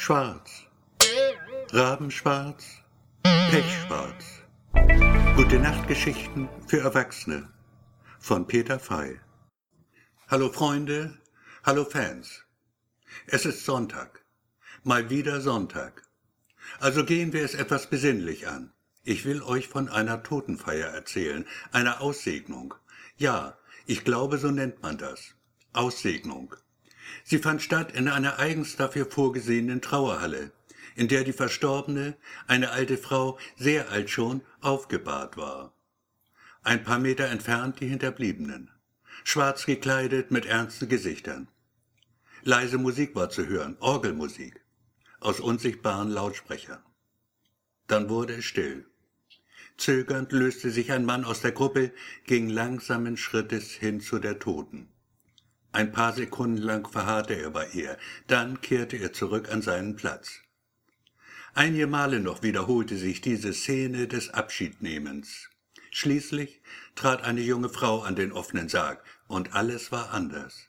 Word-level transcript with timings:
Schwarz. 0.00 0.62
Rabenschwarz. 1.72 2.64
Pechschwarz. 3.24 4.42
Gute 5.34 5.58
Nachtgeschichten 5.58 6.48
für 6.68 6.78
Erwachsene 6.78 7.52
von 8.20 8.46
Peter 8.46 8.78
Fey. 8.78 9.18
Hallo 10.28 10.50
Freunde, 10.50 11.18
hallo 11.64 11.84
Fans. 11.84 12.44
Es 13.26 13.44
ist 13.44 13.64
Sonntag. 13.64 14.24
Mal 14.84 15.10
wieder 15.10 15.40
Sonntag. 15.40 16.04
Also 16.78 17.04
gehen 17.04 17.32
wir 17.32 17.44
es 17.44 17.54
etwas 17.54 17.90
besinnlich 17.90 18.46
an. 18.46 18.72
Ich 19.02 19.24
will 19.24 19.42
euch 19.42 19.66
von 19.66 19.88
einer 19.88 20.22
Totenfeier 20.22 20.90
erzählen, 20.90 21.44
einer 21.72 22.00
Aussegnung. 22.00 22.74
Ja, 23.16 23.58
ich 23.84 24.04
glaube, 24.04 24.38
so 24.38 24.52
nennt 24.52 24.80
man 24.80 24.96
das. 24.96 25.34
Aussegnung. 25.72 26.54
Sie 27.24 27.38
fand 27.38 27.62
statt 27.62 27.92
in 27.92 28.08
einer 28.08 28.38
eigens 28.38 28.76
dafür 28.76 29.06
vorgesehenen 29.06 29.80
Trauerhalle, 29.80 30.52
in 30.94 31.08
der 31.08 31.24
die 31.24 31.32
Verstorbene, 31.32 32.16
eine 32.46 32.70
alte 32.70 32.98
Frau, 32.98 33.38
sehr 33.56 33.90
alt 33.90 34.10
schon, 34.10 34.42
aufgebahrt 34.60 35.36
war. 35.36 35.72
Ein 36.62 36.82
paar 36.82 36.98
Meter 36.98 37.28
entfernt 37.28 37.80
die 37.80 37.86
Hinterbliebenen, 37.86 38.70
schwarz 39.24 39.64
gekleidet 39.64 40.30
mit 40.30 40.46
ernsten 40.46 40.88
Gesichtern. 40.88 41.48
Leise 42.42 42.78
Musik 42.78 43.14
war 43.14 43.30
zu 43.30 43.46
hören, 43.46 43.76
Orgelmusik, 43.80 44.60
aus 45.20 45.40
unsichtbaren 45.40 46.10
Lautsprechern. 46.10 46.82
Dann 47.86 48.08
wurde 48.08 48.34
es 48.34 48.44
still. 48.44 48.86
Zögernd 49.76 50.32
löste 50.32 50.70
sich 50.70 50.92
ein 50.92 51.04
Mann 51.04 51.24
aus 51.24 51.40
der 51.40 51.52
Gruppe, 51.52 51.92
ging 52.26 52.48
langsamen 52.48 53.16
Schrittes 53.16 53.70
hin 53.70 54.00
zu 54.00 54.18
der 54.18 54.38
Toten. 54.38 54.88
Ein 55.72 55.92
paar 55.92 56.14
Sekunden 56.14 56.62
lang 56.62 56.90
verharrte 56.90 57.34
er 57.34 57.50
bei 57.50 57.68
ihr, 57.68 57.98
dann 58.26 58.60
kehrte 58.60 58.96
er 58.96 59.12
zurück 59.12 59.50
an 59.50 59.62
seinen 59.62 59.96
Platz. 59.96 60.40
Einige 61.54 61.86
Male 61.86 62.20
noch 62.20 62.42
wiederholte 62.42 62.96
sich 62.96 63.20
diese 63.20 63.52
Szene 63.52 64.08
des 64.08 64.30
Abschiednehmens. 64.30 65.50
Schließlich 65.90 66.62
trat 66.94 67.22
eine 67.22 67.40
junge 67.40 67.68
Frau 67.68 68.00
an 68.02 68.16
den 68.16 68.32
offenen 68.32 68.68
Sarg, 68.68 69.02
und 69.26 69.54
alles 69.54 69.92
war 69.92 70.12
anders. 70.12 70.68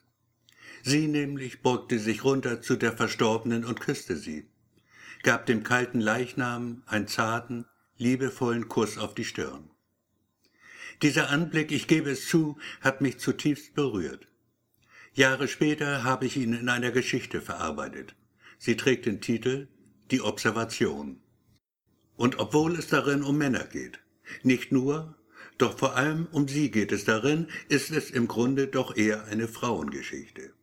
Sie 0.84 1.08
nämlich 1.08 1.62
beugte 1.62 2.00
sich 2.00 2.24
runter 2.24 2.62
zu 2.62 2.76
der 2.76 2.94
Verstorbenen 2.94 3.66
und 3.66 3.80
küsste 3.82 4.16
sie, 4.16 4.50
gab 5.24 5.46
dem 5.46 5.64
kalten 5.64 6.00
Leichnam 6.00 6.84
einen 6.86 7.08
zarten, 7.08 7.66
liebevollen 7.98 8.70
Kuss 8.70 8.98
auf 8.98 9.14
die 9.14 9.26
Stirn. 9.26 9.70
Dieser 11.02 11.30
Anblick, 11.30 11.72
ich 11.72 11.88
gebe 11.88 12.10
es 12.10 12.28
zu, 12.28 12.58
hat 12.82 13.02
mich 13.02 13.20
zutiefst 13.20 13.74
berührt. 13.74 14.29
Jahre 15.14 15.48
später 15.48 16.04
habe 16.04 16.26
ich 16.26 16.38
ihn 16.38 16.54
in 16.54 16.70
einer 16.70 16.92
Geschichte 16.92 17.42
verarbeitet. 17.42 18.16
Sie 18.58 18.78
trägt 18.78 19.06
den 19.06 19.22
Titel 19.22 19.68
Die 20.12 20.22
Observation. 20.22 21.22
Und 22.16 22.40
obwohl 22.40 22.76
es 22.78 22.88
darin 22.88 23.24
um 23.24 23.38
Männer 23.38 23.64
geht, 23.64 24.00
nicht 24.44 24.72
nur, 24.72 25.16
doch 25.58 25.78
vor 25.78 25.96
allem 25.96 26.28
um 26.32 26.48
sie 26.48 26.72
geht 26.72 26.92
es 26.92 27.06
darin, 27.06 27.48
ist 27.70 27.92
es 27.92 28.12
im 28.12 28.28
Grunde 28.28 28.68
doch 28.68 28.96
eher 28.96 29.26
eine 29.26 29.48
Frauengeschichte. 29.48 30.54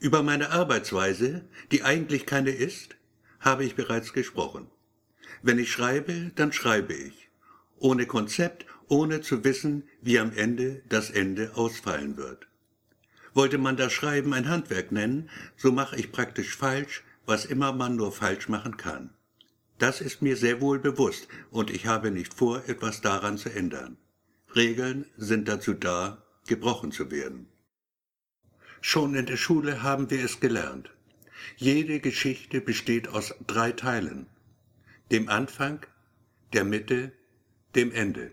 Über 0.00 0.22
meine 0.22 0.50
Arbeitsweise, 0.50 1.48
die 1.70 1.82
eigentlich 1.82 2.26
keine 2.26 2.50
ist, 2.50 2.96
habe 3.40 3.64
ich 3.64 3.74
bereits 3.74 4.12
gesprochen. 4.12 4.70
Wenn 5.42 5.58
ich 5.58 5.70
schreibe, 5.70 6.32
dann 6.34 6.52
schreibe 6.52 6.94
ich. 6.94 7.30
Ohne 7.78 8.06
Konzept, 8.06 8.66
ohne 8.88 9.20
zu 9.20 9.44
wissen, 9.44 9.84
wie 10.00 10.18
am 10.18 10.32
Ende 10.32 10.82
das 10.88 11.10
Ende 11.10 11.54
ausfallen 11.54 12.16
wird. 12.16 12.48
Wollte 13.34 13.58
man 13.58 13.76
das 13.76 13.92
Schreiben 13.92 14.32
ein 14.32 14.48
Handwerk 14.48 14.92
nennen, 14.92 15.28
so 15.56 15.72
mache 15.72 15.96
ich 15.96 16.12
praktisch 16.12 16.56
falsch, 16.56 17.02
was 17.26 17.44
immer 17.44 17.72
man 17.72 17.96
nur 17.96 18.12
falsch 18.12 18.48
machen 18.48 18.76
kann. 18.76 19.10
Das 19.78 20.00
ist 20.00 20.22
mir 20.22 20.36
sehr 20.36 20.60
wohl 20.60 20.78
bewusst 20.78 21.28
und 21.50 21.70
ich 21.70 21.86
habe 21.86 22.10
nicht 22.10 22.32
vor, 22.32 22.62
etwas 22.68 23.00
daran 23.00 23.36
zu 23.36 23.50
ändern. 23.50 23.96
Regeln 24.54 25.06
sind 25.16 25.48
dazu 25.48 25.74
da, 25.74 26.22
gebrochen 26.46 26.92
zu 26.92 27.10
werden. 27.10 27.48
Schon 28.80 29.14
in 29.14 29.26
der 29.26 29.36
Schule 29.36 29.82
haben 29.82 30.10
wir 30.10 30.24
es 30.24 30.38
gelernt. 30.40 30.90
Jede 31.56 32.00
Geschichte 32.00 32.60
besteht 32.60 33.08
aus 33.08 33.34
drei 33.46 33.72
Teilen. 33.72 34.26
Dem 35.10 35.28
Anfang, 35.28 35.84
der 36.52 36.64
Mitte, 36.64 37.12
dem 37.74 37.90
Ende. 37.90 38.32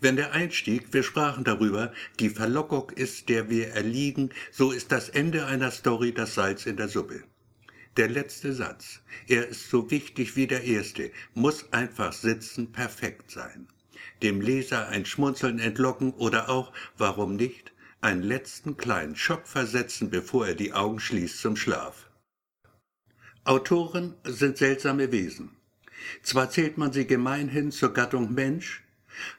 Wenn 0.00 0.16
der 0.16 0.32
Einstieg, 0.32 0.92
wir 0.92 1.02
sprachen 1.02 1.44
darüber, 1.44 1.92
die 2.20 2.30
Verlockung 2.30 2.90
ist, 2.90 3.28
der 3.28 3.50
wir 3.50 3.68
erliegen, 3.68 4.30
so 4.50 4.70
ist 4.72 4.92
das 4.92 5.08
Ende 5.08 5.46
einer 5.46 5.70
Story 5.70 6.12
das 6.12 6.34
Salz 6.34 6.66
in 6.66 6.76
der 6.76 6.88
Suppe. 6.88 7.24
Der 7.96 8.08
letzte 8.08 8.52
Satz, 8.52 9.00
er 9.28 9.46
ist 9.48 9.70
so 9.70 9.90
wichtig 9.90 10.36
wie 10.36 10.46
der 10.46 10.64
erste, 10.64 11.12
muss 11.34 11.72
einfach 11.72 12.12
sitzen, 12.12 12.72
perfekt 12.72 13.30
sein. 13.30 13.68
Dem 14.22 14.40
Leser 14.40 14.88
ein 14.88 15.06
Schmunzeln 15.06 15.58
entlocken 15.58 16.12
oder 16.14 16.48
auch, 16.48 16.72
warum 16.96 17.36
nicht, 17.36 17.72
einen 18.00 18.22
letzten 18.22 18.76
kleinen 18.76 19.16
Schock 19.16 19.46
versetzen, 19.46 20.10
bevor 20.10 20.46
er 20.46 20.54
die 20.54 20.72
Augen 20.72 21.00
schließt 21.00 21.38
zum 21.38 21.56
Schlaf. 21.56 22.10
Autoren 23.44 24.14
sind 24.24 24.58
seltsame 24.58 25.10
Wesen. 25.12 25.56
Zwar 26.22 26.50
zählt 26.50 26.78
man 26.78 26.92
sie 26.92 27.06
gemeinhin 27.06 27.70
zur 27.70 27.92
Gattung 27.92 28.34
Mensch, 28.34 28.83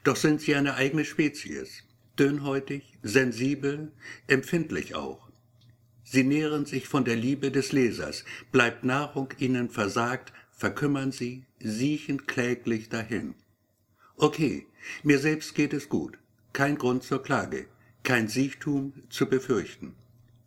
doch 0.04 0.16
sind 0.16 0.42
sie 0.42 0.56
eine 0.56 0.76
eigene 0.76 1.06
Spezies, 1.06 1.84
dünnhäutig, 2.18 2.98
sensibel, 3.04 3.92
empfindlich 4.28 4.96
auch. 4.96 5.30
Sie 6.04 6.24
nähren 6.24 6.66
sich 6.66 6.88
von 6.88 7.04
der 7.04 7.16
Liebe 7.16 7.52
des 7.52 7.72
Lesers, 7.72 8.26
bleibt 8.52 8.84
Nahrung 8.84 9.30
ihnen 9.40 9.70
versagt, 9.70 10.34
verkümmern 10.52 11.12
sie, 11.12 11.46
siechen 11.60 12.28
kläglich 12.28 12.90
dahin. 12.90 13.36
Okay, 14.16 14.68
mir 15.04 15.20
selbst 15.20 15.56
geht 15.56 15.74
es 15.74 15.90
gut, 15.90 16.18
kein 16.54 16.78
Grund 16.78 17.04
zur 17.04 17.22
Klage, 17.22 17.68
kein 18.04 18.28
Siechtum 18.28 18.94
zu 19.10 19.28
befürchten. 19.28 19.96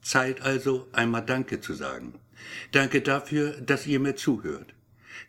Zeit 0.00 0.40
also, 0.40 0.88
einmal 0.92 1.26
Danke 1.26 1.60
zu 1.60 1.74
sagen. 1.74 2.14
Danke 2.72 3.02
dafür, 3.02 3.60
dass 3.60 3.86
ihr 3.86 4.00
mir 4.00 4.16
zuhört. 4.16 4.74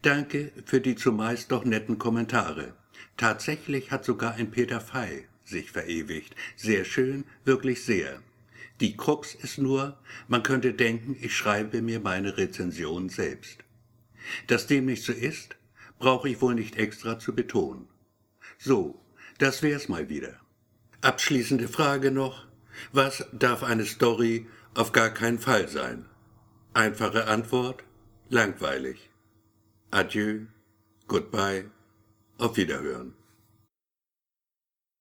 Danke 0.04 0.54
für 0.66 0.80
die 0.80 0.96
zumeist 0.96 1.52
doch 1.52 1.66
netten 1.66 1.98
Kommentare. 1.98 2.76
Tatsächlich 3.18 3.92
hat 3.92 4.06
sogar 4.06 4.36
ein 4.36 4.52
Peter 4.52 4.82
Fey 4.82 5.28
sich 5.44 5.72
verewigt. 5.72 6.36
Sehr 6.56 6.86
schön, 6.86 7.26
wirklich 7.44 7.84
sehr. 7.84 8.22
Die 8.80 8.96
Krux 8.96 9.36
ist 9.36 9.58
nur, 9.58 9.98
man 10.28 10.44
könnte 10.44 10.74
denken, 10.74 11.18
ich 11.20 11.36
schreibe 11.36 11.82
mir 11.82 12.00
meine 12.00 12.38
Rezension 12.38 13.10
selbst. 13.10 13.60
Dass 14.48 14.68
dem 14.68 14.86
nicht 14.86 15.04
so 15.04 15.12
ist, 15.12 15.58
brauche 15.98 16.30
ich 16.30 16.42
wohl 16.42 16.56
nicht 16.56 16.78
extra 16.78 17.20
zu 17.20 17.36
betonen. 17.36 17.88
So, 18.58 19.02
das 19.38 19.64
wär's 19.64 19.90
mal 19.90 20.10
wieder. 20.10 20.40
Abschließende 21.02 21.68
Frage 21.68 22.12
noch. 22.12 22.48
Was 22.94 23.26
darf 23.34 23.64
eine 23.64 23.86
Story 23.86 24.48
auf 24.74 24.92
gar 24.92 25.10
keinen 25.10 25.40
Fall 25.40 25.68
sein? 25.68 26.06
Einfache 26.74 27.28
Antwort? 27.28 27.84
Langweilig. 28.30 29.10
Adieu. 29.92 30.46
Goodbye. 31.08 31.66
Auf 32.40 32.56
Wiederhören. 32.56 33.19